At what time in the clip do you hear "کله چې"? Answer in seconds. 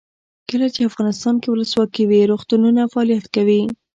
0.49-0.87